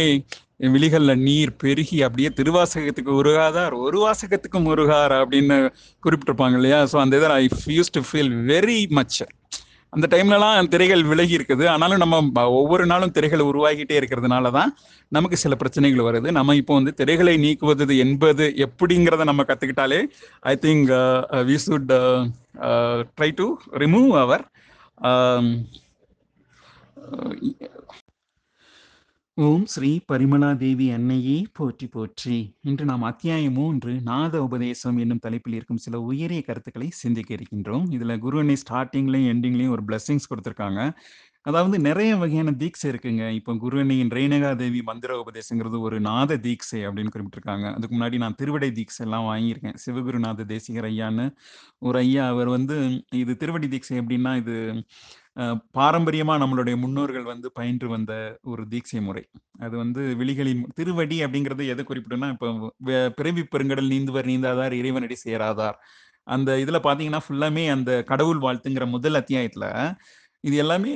[0.74, 5.56] விழிகள்ல நீர் பெருகி அப்படியே திருவாசகத்துக்கு உருகாதார் ஒரு வாசகத்துக்கும் உருகார் அப்படின்னு
[6.04, 6.80] குறிப்பிட்டிருப்பாங்க இல்லையா?
[6.92, 7.44] ஸோ அந்த இதில் I
[7.78, 9.20] use to feel very much
[9.92, 11.64] அந்த டைம்லலாம் திரைகள் விலகி இருக்குது.
[11.74, 14.70] ஆனாலும் நம்ம ஒவ்வொரு நாளும் திரைகள் உருவாகிட்டே இருக்கிறதுனால தான்
[15.16, 16.28] நமக்கு சில பிரச்சனைகள் வருது.
[16.38, 20.00] நம்ம இப்போ வந்து திரைகளை நீக்குவது என்பது எப்படிங்கிறத நம்ம கற்றுக்கிட்டாலே
[20.52, 20.90] I think
[21.48, 21.90] we should
[23.16, 23.48] try to
[23.84, 24.44] remove our
[29.46, 32.38] ஓம் ஸ்ரீ பரிமளா தேவி அன்னையே போற்றி போற்றி.
[32.68, 37.84] இன்று நாம் அத்தியாயம் மூன்று நாத உபதேசம் என்னும் தலைப்பில் இருக்கும் சில உயரிய கருத்துக்களை சிந்திக்க இருக்கின்றோம்.
[37.96, 40.80] இதுல குரு அன்னை ஸ்டார்டிங்லயும் எண்டிங்லயும் ஒரு பிளஸ்ஸிங்ஸ் கொடுத்துருக்காங்க.
[41.46, 43.24] அதாவது நிறைய வகையான தீட்சை இருக்குங்க.
[43.38, 47.66] இப்போ குரு அன்னையின் ரேணகா தேவி மந்திர உபதேசங்கிறது ஒரு நாத தீட்சை அப்படின்னு குறிப்பிட்டிருக்காங்க.
[47.76, 49.78] அதுக்கு முன்னாடி நான் திருவடை தீட்சை எல்லாம் வாங்கியிருக்கேன்.
[49.84, 51.26] சிவகுருநாத தேசிகர் ஐயான்னு
[51.88, 52.76] ஒரு ஐயா அவர் வந்து
[53.22, 54.56] இது திருவடி தீட்சை எப்படின்னா இது
[55.78, 58.12] பாரம்பரியமா நம்மளுடைய முன்னோர்கள் வந்து பயின்று வந்த
[58.52, 59.22] ஒரு தீட்சை முறை.
[59.66, 62.48] அது வந்து விழிகளின் திருவடி அப்படிங்கிறது எதை குறிப்பிடும்னா, இப்போ
[63.18, 65.78] பிறவி பெருங்கடல் நீந்துவர் நீந்தாதார் இறைவனடி சேராதார்.
[66.26, 69.66] அந்த இதுல பார்த்தீங்கன்னா, ஃபுல்லாமே அந்த கடவுள் வாழ்த்துங்கிற முதல் அத்தியாயத்துல,
[70.44, 70.92] இது எல்லாமே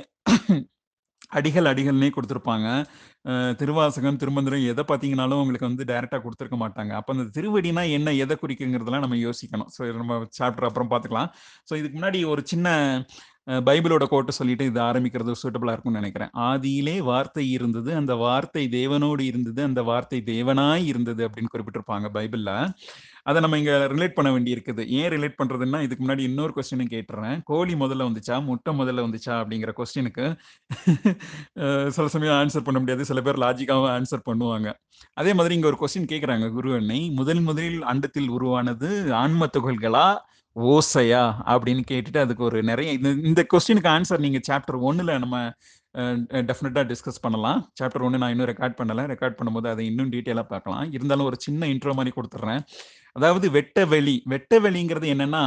[1.37, 2.69] அடிகள், அடிகள்னே கொடுத்துருப்பாங்க
[3.61, 6.93] திருவாசகம், திருமந்திரம் எதை பார்த்தீங்கனாலும் உங்களுக்கு வந்து டைரெக்டாக கொடுத்துருக்க மாட்டாங்க.
[6.99, 8.09] அப்போ அந்த திருவடினா என்ன?
[8.25, 9.71] எதை குறிக்குங்கிறதெல்லாம் நம்ம யோசிக்கணும்.
[9.77, 11.31] ஸோ நம்ம சாப்டர் அப்புறம் பார்த்துக்கலாம்.
[11.69, 12.69] ஸோ இதுக்கு முன்னாடி ஒரு சின்ன
[13.47, 17.91] பைபிளோட கோட்டை சொல்லிட்டு இது ஆரம்பிக்கிறது சூட்டபிளா இருக்கும்னு நினைக்கிறேன் "ஆதியிலே வார்த்தை இருந்தது.
[17.95, 19.61] அந்த வார்த்தை தேவனோடு இருந்தது.
[19.63, 22.53] அந்த வார்த்தை தேவனாய் இருந்தது" அப்படின்னு குறிப்பிட்டிருப்பாங்க பைபிள்ல.
[23.23, 24.83] அதை நம்ம இங்க ரிலேட் பண்ண வேண்டியிருக்குது.
[25.01, 28.37] ஏன் ரிலேட் பண்றதுன்னா, இதுக்கு முன்னாடி இன்னொரு கொஸ்டினும் கேட்டுறேன் "கோழி முதல்ல வந்துச்சா?
[28.49, 30.27] முட்டை முதல்ல வந்துச்சா?" அப்படிங்கிற கொஸ்டினுக்கு
[31.97, 33.05] சில சமயம் ஆன்சர் பண்ண முடியாது.
[33.05, 34.69] சில பேர் லாஜிக்காவும் ஆன்சர் பண்ணுவாங்க.
[35.15, 37.01] அதே மாதிரி இங்க ஒரு கொஸ்டின் கேட்கறாங்க குரு அன்னை.
[37.21, 38.91] "முதல் முதலில் அண்டத்தில் உருவானது
[39.23, 40.09] ஆன்ம துகள்களா?
[40.57, 45.37] ஓசையா?" அப்படின்னு கேட்டுட்டு அதுக்கு ஒரு நிறைய இந்த இந்த கொஸ்டினுக்கு ஆன்சர் நீங்க சாப்டர் 1ல நம்ம
[45.95, 46.05] அ
[46.49, 47.61] டெஃபினட்டா டிஸ்கஸ் பண்ணலாம்.
[47.81, 49.03] சாப்டர் ஒன்று நான் இன்னும் ரெக்கார்ட் பண்ணல.
[49.13, 50.87] ரெக்கார்ட் பண்ணும்போது அதை இன்னும் டீட்டெயிலாக பார்க்கலாம்.
[50.93, 52.63] இருந்தாலும் ஒரு சின்ன இன்ட்ரோ மாதிரி கொடுத்துட்றேன்
[53.17, 54.15] அதாவது வெட்ட வெளி.
[54.27, 55.43] வெட்ட வெளிங்கிறது என்னன்னா,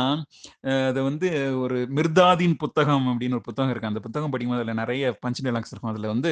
[0.83, 3.89] அது வந்து ஒரு மிர்தாதின் புத்தகம் அப்படின்னு ஒரு புத்தகம் இருக்கு.
[3.89, 5.93] அந்த புத்தகம் படிக்கும்போது அதில் நிறைய பஞ்ச் டைலாக்ஸ் இருக்கும்.
[5.93, 6.31] அதில் வந்து,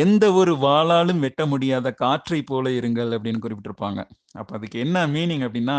[0.00, 4.00] "எந்த ஒரு வாளாலும் வெட்ட முடியாத காற்றைப் போல இருங்கள்" அப்படின்னு குறிப்பிட்டிருப்பாங்க.
[4.34, 5.78] அப்போ அதுக்கு என்ன மீனிங் அப்படின்னா,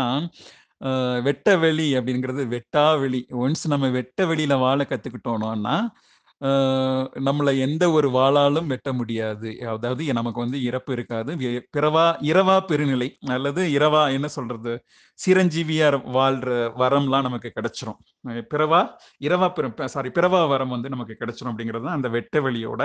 [1.22, 3.20] வெட்ட வெளி அப்படிங்கிறது வெட்டா வெளி.
[3.44, 5.76] ஒன்ஸ் நம்ம வெட்ட வெளியில வாழ கத்துக்கிட்டோம்னா,
[7.22, 9.50] நம்மளை எந்த ஒரு வாளாலும் வெட்ட முடியாது.
[9.72, 11.30] அதாவது நமக்கு வந்து இறப்பு இருக்காது.
[11.36, 14.72] வெ பிறவா இரவா பெருநிலை அல்லது இரவா என்ன சொல்றது?
[15.18, 17.98] சிரஞ்சீவியா வாழ்ற வரம்லாம் நமக்கு கிடைச்சிரும்.
[18.50, 18.80] பிறவா
[19.20, 22.82] இரவா பிற சாரி பிறவா வரம் வந்து நமக்கு கிடைச்சிரும் அப்படிங்கிறது தான் அந்த வெட்ட வெளியோட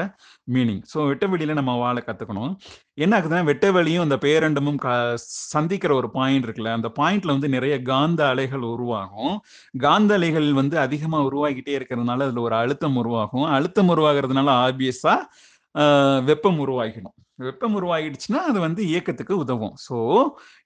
[0.47, 0.83] மீனிங்.
[0.93, 2.53] ஸோ வெட்ட வெளியில நம்ம வாழ கத்துக்கணும்.
[2.97, 4.89] என்ன ஆகுதுன்னா, வெட்ட வெளியும் அந்த பேரண்டமும் க
[5.47, 9.35] சந்திக்கிற ஒரு பாயிண்ட் இருக்குல்ல, அந்த பாயிண்ட்ல வந்து நிறைய காந்த அலைகள் உருவாகும்.
[9.79, 13.46] காந்த அலைகள் வந்து அதிகமாக உருவாகிட்டே இருக்கிறதுனால, அதுல ஒரு அழுத்தம் உருவாகும்.
[13.55, 15.15] அழுத்தம் உருவாகிறதுனால ஆப்வியஸா
[16.27, 17.15] வெப்பம் உருவாகிடும்.
[17.39, 19.73] வெப்பம் உருவாகிடுச்சுன்னா, அது வந்து இயக்கத்துக்கு உதவும்.
[19.85, 19.97] ஸோ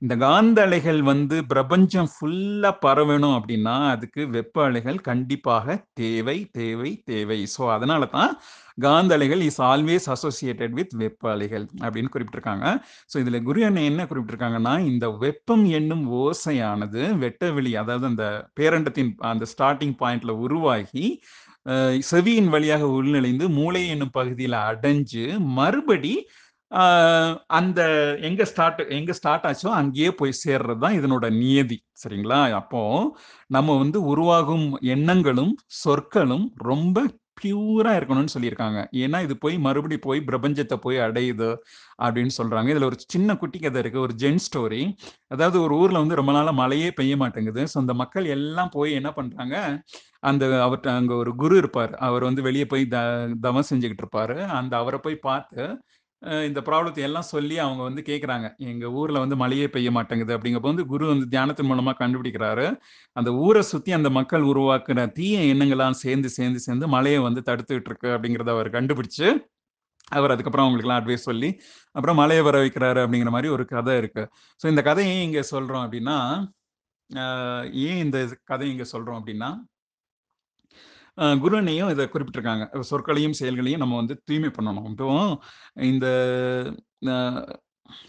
[0.02, 7.40] இந்த காந்த அலைகள் வந்து பிரபஞ்சம் ஃபுல்லாக பரவணும் அப்படின்னா, அதுக்கு வெப்ப அலைகள் கண்டிப்பாக தேவை, தேவை, தேவை.
[7.56, 8.32] ஸோ அதனால தான்
[8.78, 12.66] காந்த அலைகள் இஸ் ஆல்வேஸ் அசோசியேட்டட் வித் வெப்ப அலைகள் அப்படின்னு குறிப்பிட்டிருக்காங்க.
[13.14, 18.26] ஸோ இதில் குரு அண்ணன் என்ன குறிப்பிட்டிருக்காங்கன்னா, இந்த வெப்பம் என்னும் ஓசையானது வெட்டவெளி அதாவது அந்த
[18.60, 21.06] பேரண்டத்தின் அந்த ஸ்டார்டிங் பாயிண்ட்ல உருவாகி,
[22.12, 25.24] செவியின் வழியாக உள்நுழைந்து மூளை என்னும் பகுதியில் அடைஞ்சு,
[25.60, 26.14] மறுபடி
[27.60, 27.80] அந்த
[28.28, 31.78] எங்க ஸ்டார்ட் எங்க ஸ்டார்ட் ஆச்சோ அங்கேயே போய் சேர்றது தான் இதனோட நியதி.
[32.04, 32.40] சரிங்களா?
[32.60, 32.82] அப்போ
[33.56, 37.04] நம்ம வந்து உருவாகும் எண்ணங்களும், சொற்களும் ரொம்ப
[37.44, 38.80] பியூரா இருக்கணும்னு சொல்லியிருக்காங்க.
[38.96, 41.50] ஏன்னா, இது போய் மறுபடி போய் பிரபஞ்சத்தை போய் அடையுது
[42.00, 42.70] அப்படின்னு சொல்றாங்க.
[42.74, 44.00] இதுல ஒரு சின்ன குட்டி கதை இருக்கு.
[44.00, 44.82] ஒரு ஜென் ஸ்டோரி.
[45.28, 47.64] அதாவது ஒரு ஊர்ல வந்து ரொம்ப நாளா மழையே பெய்ய மாட்டேங்குது.
[47.64, 49.56] ஸோ அந்த மக்கள் எல்லாம் போய் என்ன பண்றாங்க,
[50.24, 52.98] அந்த அவர்ட்ட அங்க ஒரு குரு இருப்பார் அவர் வந்து வெளியே போய் த
[53.42, 54.38] தவம் செஞ்சுகிட்டு இருப்பாரு.
[54.60, 55.64] அந்த அவரை போய் பார்த்து,
[56.48, 60.86] இந்த ப்ராப்ளத்தை எல்லாம் சொல்லி அவங்க வந்து கேட்குறாங்க எங்கள் ஊரில் வந்து மழையே பெய்ய மாட்டேங்குது." அப்படிங்கப்போ வந்து
[60.92, 62.68] குரு வந்து தியானத்தின் மூலமாக கண்டுபிடிக்கிறாரு.
[63.16, 68.10] அந்த ஊரை சுற்றி அந்த மக்கள் உருவாக்குற தீய எண்ணங்கள்லாம் சேர்ந்து, சேர்ந்து, சேர்ந்து மழையை வந்து தடுத்துக்கிட்டு இருக்கு
[68.16, 69.28] அப்படிங்கிறத அவர் கண்டுபிடிச்சு,
[70.12, 71.50] அவர் அதுக்கப்புறம் அவங்களுக்குலாம் அட்வைஸ் சொல்லி,
[71.96, 74.24] அப்புறம் மழையை வர வைக்கிறாரு அப்படிங்கிற மாதிரி ஒரு கதை இருக்கு.
[74.62, 76.18] ஸோ இந்த கதையை இங்கே சொல்கிறோம் அப்படின்னா,
[77.88, 78.20] ஏன் இந்த
[78.52, 79.50] கதை இங்கே சொல்கிறோம் அப்படின்னா
[81.18, 82.66] குருவனையும் இதை குறிப்பிட்டிருக்காங்க.
[82.92, 84.88] சொற்களையும், செயல்களையும் நம்ம வந்து தூய்மை பண்ணணும்.
[84.92, 85.08] இப்போ
[85.86, 86.08] இந்த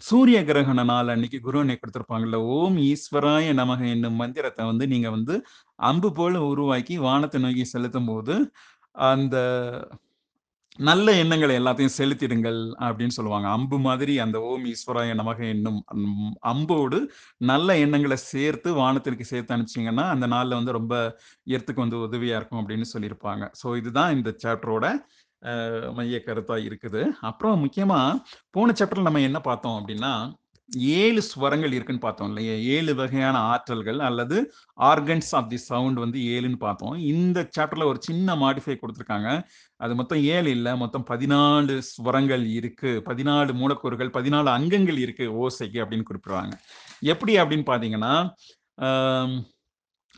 [0.01, 5.35] சூரிய கிரகண நாள் அன்னைக்கு குருவனை கொடுத்துருப்பாங்கல்ல "ஓம் ஈஸ்வராய நமக" என்னும் மந்திரத்தை வந்து நீங்க வந்து
[5.79, 8.35] அம்பு போல உருவாக்கி வானத்தை நோக்கி செலுத்தும் போது
[9.07, 9.37] அந்த
[10.79, 13.47] நல்ல எண்ணங்களை எல்லாத்தையும் செலுத்திடுங்கள் அப்படின்னு சொல்லுவாங்க.
[13.49, 16.07] அம்பு மாதிரி அந்த "ஓம் ஈஸ்வராய நமக" என்னும் அம்
[16.51, 16.99] அம்போடு
[17.45, 20.95] நல்ல எண்ணங்களை சேர்த்து வானத்திற்கு சேர்த்து அனுப்பிச்சிங்கன்னா அந்த நாளில் வந்து ரொம்ப
[21.47, 23.43] எர்த்துக்கு வந்து உதவியா இருக்கும் அப்படின்னு சொல்லியிருப்பாங்க.
[23.61, 24.87] ஸோ இதுதான் இந்த சாப்டரோட
[25.95, 27.01] மைய கருத்தா இருக்குது.
[27.21, 27.99] அப்புறம் முக்கியமா
[28.51, 30.11] போன சாப்டர்ல நம்ம என்ன பார்த்தோம் அப்படின்னா,
[30.69, 32.53] ஏழு ஸ்வரங்கள் இருக்குன்னு பார்த்தோம் இல்லையா?
[32.75, 34.37] ஏழு வகையான ஆற்றல்கள் அல்லது
[34.91, 36.95] ஆர்கன்ஸ் ஆஃப் தி சவுண்ட் வந்து ஏழுன்னு பார்த்தோம்.
[37.11, 39.29] இந்த சாப்டர்ல ஒரு சின்ன மாடிஃபை கொடுத்துருக்காங்க
[39.79, 42.91] அது மொத்தம் ஏழு இல்லை மொத்தம் 14 ஸ்வரங்கள் இருக்கு.
[43.07, 46.53] 14 மூலக்கூறுகள், 14 அங்கங்கள் இருக்கு ஓசைக்கு அப்படின்னு குறிப்பிடுறாங்க.
[47.13, 48.13] எப்படி அப்படின்னு பார்த்தீங்கன்னா,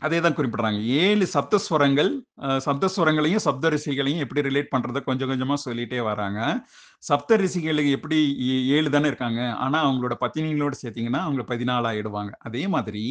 [0.02, 0.78] அதே தான் குறிப்பிடுறாங்க.
[1.02, 2.10] ஏழு சப்தஸ்வரங்கள்
[2.66, 6.40] சப்தஸ்வரங்களையும் சப்த ஸ்வரங்களையும், எப்படி ரிலேட் பண்றத கொஞ்சம் கொஞ்சமா சொல்லிட்டே வராங்க.
[7.02, 8.18] சப்தரிஷிகளுக்கு எப்படி
[8.76, 9.40] ஏழு தானே இருக்காங்க.
[9.64, 12.32] ஆனா அவங்களோட பத்தினிகளோட சேர்த்தீங்கன்னா, அவங்க 14 ஆயிடுவாங்க.
[12.48, 13.04] அதே மாதிரி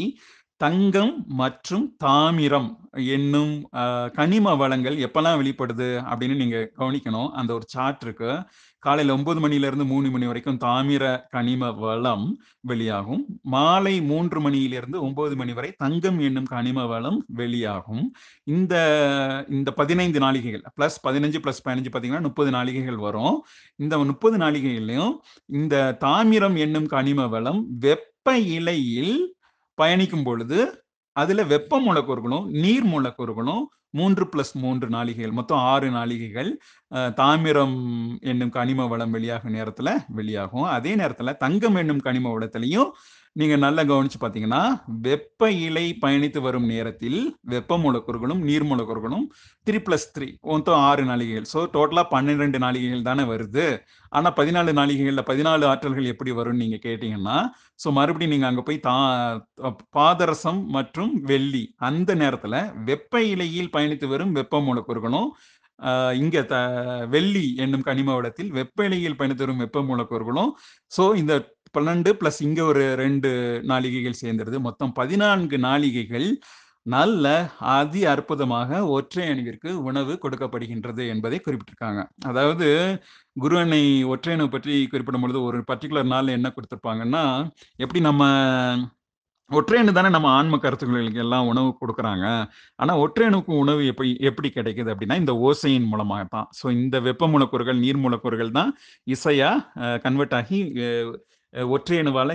[0.61, 2.67] தங்கம் மற்றும் தாமிரம்
[3.15, 3.53] என்னும்
[4.19, 7.29] கனிம வளங்கள் எப்பெல்லாம் வெளிப்படுது அப்படின்னு நீங்க கவனிக்கணும்.
[7.39, 8.31] அந்த ஒரு சார்ட் இருக்கு.
[8.87, 11.03] காலையில் ஒன்பது மணியிலிருந்து மூணு மணி வரைக்கும் தாமிர
[11.35, 12.25] கனிம வளம்
[12.69, 13.21] வெளியாகும்.
[13.55, 18.03] மாலை மூன்று மணியிலிருந்து ஒன்பது மணி வரை தங்கம் என்னும் கனிம வளம் வெளியாகும்.
[18.55, 18.73] இந்த
[19.57, 23.35] இந்த பதினைந்து நாளிகைகள் பிளஸ் 15 பிளஸ் 15 பார்த்தீங்கன்னா 30 நாழிகைகள் வரும்.
[23.79, 25.13] இந்த முப்பது நாளிகைகள்லையும்
[25.59, 29.15] இந்த தாமிரம் என்னும் கனிம வளம் வெப்ப இலையில்
[29.77, 30.59] பயணிக்கும் பொழுது,
[31.15, 33.63] அதுல வெப்ப மூலக்கூறுகளும், நீர் மூலக்கூறுகளும்
[33.99, 36.49] மூன்று பிளஸ் 3 நாழிகைகள் மொத்தம் ஆறு நாழிகைகள்
[37.15, 37.77] தாமிரம்
[38.31, 40.67] என்னும் கனிம வளம் வெளியாகும் நேரத்துல வெளியாகும்.
[40.75, 42.89] அதே நேரத்துல தங்கம் என்னும் கனிம வளத்திலையும்
[43.39, 44.59] நீங்க நல்லா கவனிச்சு பார்த்தீங்கன்னா,
[45.05, 47.17] வெப்ப இலை பயணித்து வரும் நேரத்தில்
[47.53, 49.25] வெப்ப மூலக்கூறுகளும், நீர் மூலக்கூறுகளும்
[49.67, 53.65] த்ரீ பிளஸ் த்ரீ மொத்தம் ஆறு நாளிகைகள் ஸோ டோட்டலா பன்னிரெண்டு நாளிகைகள் தானே வருது.
[54.17, 57.37] ஆனா பதினாலு நாளிகைகள்ல பதினாலு ஆற்றல்கள் எப்படி வரும்னு நீங்க கேட்டீங்கன்னா,
[57.83, 58.95] ஸோ மறுபடியும் நீங்க அங்க போய் தா
[59.97, 62.55] பாதரசம் மற்றும் வெள்ளி அந்த நேரத்துல
[62.91, 65.29] வெப்ப இலையில் பயணித்து வரும் வெப்ப மூலக்கூறுகளும்,
[66.21, 66.55] இங்க த
[67.13, 70.51] வெள்ளி என்னும் கனிம வளத்தில் வெப்ப இலையில் பயணித்து வரும் வெப்ப மூலக்கூறுகளும்,
[70.91, 71.33] ஸோ இந்த
[71.77, 73.31] 12 பிளஸ் இங்க ஒரு ரெண்டு
[73.71, 74.59] நாளிகைகள் சேர்ந்துருது.
[74.67, 76.27] மொத்தம் பதினான்கு நாளிகைகள்
[76.93, 77.25] நல்ல
[77.75, 82.01] அதி அற்புதமாக ஒற்றை அணுவிற்கு உணவு கொடுக்கப்படுகின்றது என்பதை குறிப்பிட்டிருக்காங்க.
[82.31, 82.67] அதாவது
[83.43, 83.81] குரு அன்னை
[84.13, 87.23] ஒற்றை அணு பற்றி குறிப்பிடும்பொழுது ஒரு பர்ட்டிகுலர் நாள்ல என்ன கொடுத்துருப்பாங்கன்னா
[87.83, 88.23] எப்படி நம்ம
[89.51, 92.25] ஒற்றை அணு தானே நம்ம ஆன்ம கருத்துக்களுக்கு எல்லாம் உணவு கொடுக்குறாங்க
[92.81, 93.25] ஆனா ஒற்றை
[93.63, 96.47] உணவு எப்படி எப்படி கிடைக்குது அப்படின்னா, இந்த ஓசையின் மூலமாக தான்.
[96.59, 98.71] ஸோ இந்த வெப்ப மூலக்கூறுகள், நீர் மூலக்கூறுகள் தான்
[99.15, 99.51] இசையா
[100.05, 100.59] கன்வெர்ட் ஆகி
[101.55, 101.63] அ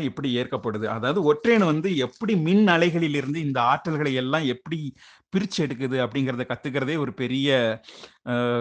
[0.02, 0.86] எப்படி ஏற்கப்படுது.
[0.88, 4.78] அதாவது ஒற்றையணு வந்து எப்படி மின் அலைகளிலிருந்து இந்த ஆற்றல்களை எல்லாம் எப்படி
[5.32, 7.48] பிரிச்சு எடுக்குது அப்படிங்கிறத கத்துக்கிறதே ஒரு பெரிய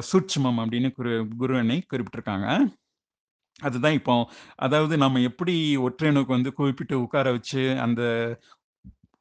[0.10, 2.48] சூட்சமம் அப்படின்னு குரு குருவனை குறிப்பிட்டிருக்காங்க.
[3.60, 4.13] அதுதான் இப்போ
[4.65, 8.02] அதாவது நம்ம எப்படி ஒற்றையணுக்கு வந்து குறிப்பிட்டு உட்கார வச்சு அந்த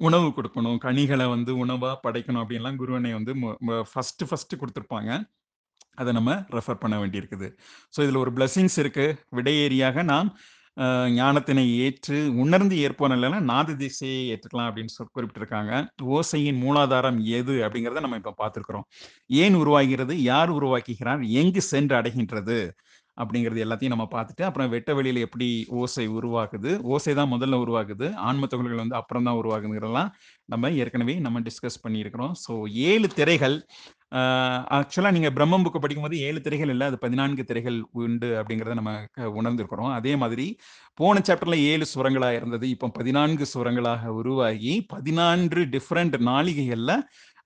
[0.00, 5.18] உணவு கொடுக்கணும் கனிகளை வந்து உணவா படைக்கணும் அப்படின்லாம் குருவனை வந்து மொ மொ ஃபர்ஸ்ட்டு
[5.94, 7.48] அதை நம்ம ரெஃபர் பண்ண வேண்டியிருக்குது.
[7.94, 9.06] ஸோ இதில் ஒரு பிளஸ்ஸிங்ஸ் இருக்கு.
[9.36, 10.28] விடையேறியாக நாம்
[11.14, 15.72] ஞானத்தினை ஏற்று உணர்ந்து ஏற்போன் இல்லன்னா நாத திசையை ஏற்றுக்கலாம் அப்படின்னு சொ குறிப்பிட்டிருக்காங்க.
[16.16, 18.86] ஓசையின் மூலாதாரம் எது அப்படிங்கிறத நம்ம இப்ப பார்த்துருக்குறோம்
[19.38, 20.14] ஏன் உருவாகிறது?
[20.24, 21.22] யார் உருவாக்குகிறார்?
[21.34, 22.58] எங்கு சென்று அடைகின்றது?
[23.18, 25.48] அப்படிங்கிறது எல்லாத்தையும் நம்ம பார்த்துட்டு, அப்புறம் வெட்ட வெளியில எப்படி
[25.80, 28.08] ஓசை உருவாக்குது ஓசை தான் முதல்ல உருவாகுது.
[28.28, 30.10] ஆன்ம துகள்கள் வந்து அப்புறம் தான் உருவாகுதுங்கிறதெல்லாம்
[30.48, 32.34] நம்ம ஏற்கனவே நம்ம டிஸ்கஸ் பண்ணியிருக்கிறோம்.
[32.44, 32.52] ஸோ
[32.90, 33.56] ஏழு திரைகள்
[34.76, 39.26] ஆக்சுவலாக நீங்கள் பிரம்மம் புக்கு படிக்கும்போது ஏழு திரைகள் இல்லை அது 14 திரைகள் உண்டு அப்படிங்கிறத நம்ம க
[39.40, 39.92] உணர்ந்திருக்கிறோம்.
[39.98, 40.46] அதே மாதிரி
[40.98, 42.66] போன சாப்டர்ல ஏழு சுரங்களாக இருந்தது.
[42.74, 46.96] இப்போ 14 சுரங்களாக உருவாகி பதினான்கு டிஃப்ரெண்ட் நாளிகைகளில்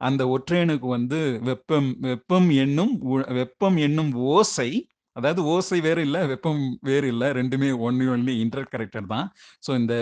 [0.00, 4.70] அந்த ஒற்றையனுக்கு வந்து வெப்பம் வெப்பம் என்னும் உ வெப்பம் என்னும் ஓசை
[5.16, 9.26] அதாவது ஓசை வேறு இல்லை வெப்பம் வேறு இல்லை ரெண்டுமே ஒன்லி ஒன்லி இன்டர் கரெக்டர் தான்.
[9.66, 9.94] ஸோ இந்த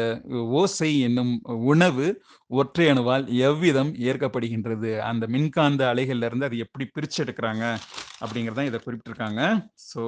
[0.61, 1.33] ஓசை என்னும்
[1.73, 2.07] உணவு
[2.51, 4.93] ஒற்றை அணுவால் எவ்விதம் ஏற்கப்படுகின்றது?
[5.11, 7.65] அந்த மின்காந்த அலைகள்ல இருந்து அது எப்படி பிரிச்சு எடுக்கிறாங்க
[8.23, 9.43] அப்படிங்கிறதான் இதை குறிப்பிட்டிருக்காங்க.
[9.91, 10.05] ஸோ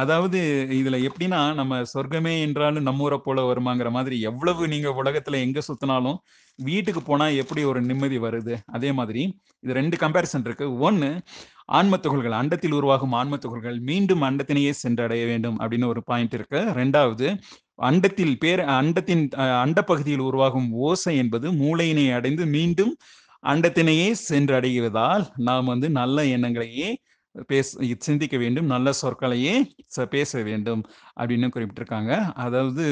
[0.00, 0.40] அதாவது
[0.80, 6.18] இதுல எப்படின்னா, நம்ம சொர்க்கமே என்றாலும் நம்மூர போல வருமாங்கிற மாதிரி எவ்வளவு நீங்க உலகத்துல எங்க சுத்தினாலும்
[6.58, 8.54] வீட்டுக்கு போனா எப்படி ஒரு நிம்மதி வருது?
[8.76, 9.22] அதே மாதிரி
[9.62, 10.66] இது ரெண்டு கம்பேரிசன் இருக்கு.
[10.88, 11.10] ஒன்னு
[11.68, 16.60] ஆன்ம துகள்கள், அண்டத்தில் உருவாகும் ஆன்ம துகள்கள் மீண்டும் அண்டத்தினையே சென்றடைய வேண்டும் அப்படின்னு ஒரு பாயிண்ட் இருக்கு.
[16.80, 17.26] ரெண்டாவது
[17.88, 19.24] அண்டத்தில் பேர் அண்டத்தின்
[19.64, 22.92] அண்ட பகுதியில் உருவாகும் ஓசை என்பது மூளையினை அடைந்து மீண்டும்
[23.44, 26.88] அண்டத்தினையே சென்றடைவதால், நாம் வந்து நல்ல எண்ணங்களையே
[27.50, 28.70] பேச சிந்திக்க வேண்டும்.
[28.72, 29.54] நல்ல சொற்களையே
[30.14, 30.82] பேச வேண்டும்
[31.20, 32.12] அப்படின்னு குறிப்பிட்டிருக்காங்க.
[32.44, 32.84] அதாவது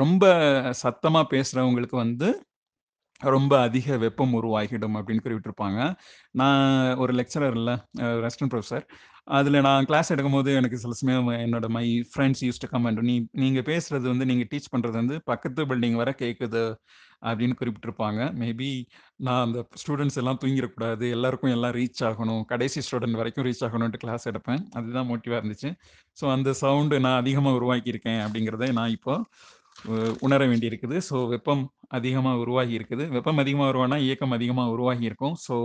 [0.00, 0.24] ரொம்ப
[0.82, 2.28] சத்தமா பேசுறவங்களுக்கு வந்து
[3.20, 5.80] ரொம்ப அதிக வெப்பம் உருவாகிடும் அப்படின்னு குறிப்பிட்டிருப்பாங்க.
[6.40, 7.76] நான் ஒரு லெக்சரர் இல்லை
[8.24, 8.86] ரெஸ்டன் ப்ரொஃபஸர்
[9.36, 13.66] அதில் நான் கிளாஸ் எடுக்கும்போது எனக்கு சில சமயம் என்னோட my friends use to comment நீ நீங்கள்
[13.70, 16.62] பேசுறது வந்து நீங்கள் டீச் பண்ணுறது வந்து பக்கத்து பில்டிங் வர கேட்குது
[17.28, 18.20] அப்படின்னு குறிப்பிட்டிருப்பாங்க.
[18.40, 18.70] மேபி
[19.26, 22.42] நான் அந்த ஸ்டூடண்ட்ஸ் எல்லாம் தூங்கிடக்கூடாது எல்லாருக்கும் எல்லாம் ரீச் ஆகணும்.
[22.52, 24.62] கடைசி ஸ்டூடண்ட் வரைக்கும் ரீச் ஆகணும்ட்டு கிளாஸ் எடுப்பேன்.
[24.78, 25.70] அதுதான் மோட்டிவாக இருந்துச்சு.
[26.20, 29.16] ஸோ அந்த சவுண்டு நான் அதிகமாக உருவாக்கியிருக்கேன் அப்படிங்கிறத நான் இப்போ
[29.84, 30.96] உணர உணர வேண்டியிருக்குது.
[31.08, 31.64] ஸோ வெப்பம்
[31.98, 33.04] அதிகமாக உருவாகி இருக்குது.
[33.16, 35.34] வெப்பம் அதிகமாக உருவானா இயக்கம் அதிகமாக உருவாகி இருக்கும்.
[35.46, 35.56] ஸோ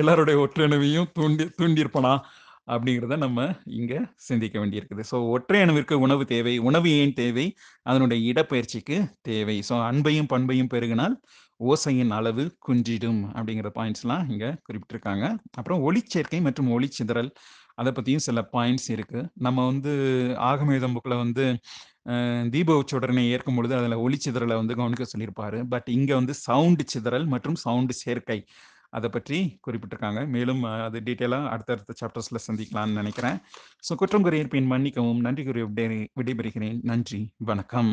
[0.00, 2.14] எல்லாருடைய ஒற்றணுவையும் தூண்டி தூண்டியிருப்பனா?
[2.74, 3.40] அப்படிங்கிறத நம்ம
[3.78, 5.02] இங்கே சிந்திக்க வேண்டியிருக்குது.
[5.10, 6.54] ஸோ ஒற்றை அணுவிற்கு உணவு தேவை.
[6.68, 7.46] உணவு ஏன் தேவை?
[7.90, 8.96] அதனுடைய இடப்பெயர்ச்சிக்கு
[9.28, 9.56] தேவை.
[9.68, 11.14] ஸோ அன்பையும் பண்பையும் பெருகினால்
[11.70, 15.26] ஓசையின் அளவு குன்றிடும் அப்படிங்கிற பாயிண்ட்ஸ்லாம் இங்கே குறிப்பிட்டிருக்காங்க.
[15.58, 17.30] அப்புறம் ஒளிச்சேர்க்கை மற்றும் ஒளிச்சிதறல்
[17.80, 19.92] அதை பற்றியும் சில பாயிண்ட்ஸ் இருக்குது நம்ம வந்து
[20.50, 21.44] ஆகமேதம்புக்கில் வந்து
[22.54, 25.58] தீப உச்சோடனை ஏற்கும் பொழுது அதில் ஒளி சிதறலை வந்து கவனிக்க சொல்லியிருப்பாரு.
[25.72, 28.38] பட் இங்கே வந்து சவுண்டு சிதறல் மற்றும் சவுண்டு சேர்க்கை
[28.96, 30.20] அதை பற்றி குறிப்பிட்டிருக்காங்க.
[30.34, 33.38] மேலும் அது டீட்டெயிலாக அடுத்தடுத்த சாப்டர்ஸில் சந்திக்கலாம்னு நினைக்கிறேன்
[33.88, 35.20] ஸோ குற்றம் குறை இருப்பின் மன்னிக்கவும்.
[35.28, 36.78] நன்றி கூறி விடை விடைபெறுகிறேன்.
[36.92, 37.20] நன்றி.
[37.50, 37.92] வணக்கம்.